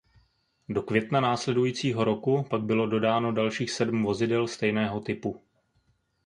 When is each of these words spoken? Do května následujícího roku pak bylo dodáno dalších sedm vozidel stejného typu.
Do 0.69 0.81
května 0.81 1.19
následujícího 1.19 2.03
roku 2.03 2.43
pak 2.49 2.61
bylo 2.61 2.87
dodáno 2.87 3.31
dalších 3.31 3.71
sedm 3.71 4.03
vozidel 4.03 4.47
stejného 4.47 4.99
typu. 4.99 5.41